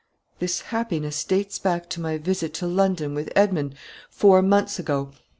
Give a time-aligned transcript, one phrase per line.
[0.39, 3.75] "This happiness dates back to my visit to London, with Edmond,
[4.09, 5.11] four months ago.